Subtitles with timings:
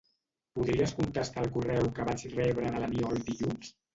[0.59, 3.71] Podries contestar el correu que vaig rebre de l'Aniol dilluns?